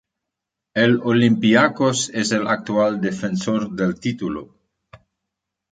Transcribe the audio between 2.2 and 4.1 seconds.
el actual defensor del